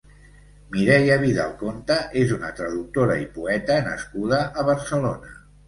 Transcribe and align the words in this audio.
Mireia 0.75 1.17
Vidal-Conte 1.23 1.99
és 2.23 2.33
una 2.39 2.51
traductora 2.61 3.21
i 3.27 3.29
poeta 3.39 3.79
nascuda 3.93 4.43
a 4.49 4.69
Barcelona. 4.75 5.41